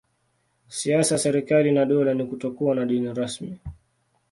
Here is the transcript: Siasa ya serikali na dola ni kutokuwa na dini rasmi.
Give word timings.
Siasa 0.79 1.13
ya 1.15 1.19
serikali 1.19 1.71
na 1.71 1.85
dola 1.85 2.13
ni 2.13 2.25
kutokuwa 2.25 2.75
na 2.75 2.85
dini 2.85 3.13
rasmi. 3.13 3.57